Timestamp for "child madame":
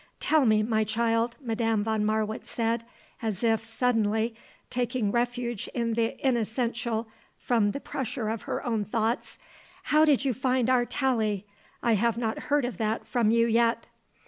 0.83-1.83